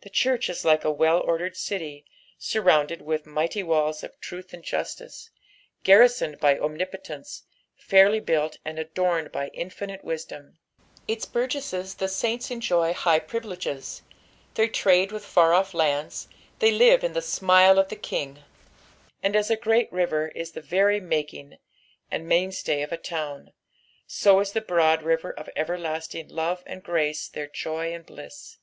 [0.00, 2.06] The church is like a well ordered city,
[2.38, 5.28] surrounded with mighty walls of truth and justice,
[5.84, 7.42] garrisoned by omnipotence,
[7.76, 10.58] fairly built aud adorned by infinite wisdom:
[11.06, 14.00] its burgesses the saints enjoy high privileges;
[14.54, 16.26] they trade with far oS lands,
[16.58, 18.38] they live in the smile of the King;
[19.22, 21.58] and as a great river is the very making
[22.10, 23.52] and mainstay of a town,
[24.06, 28.56] so is the broad river of eveilasting love and grace their joy and bliss.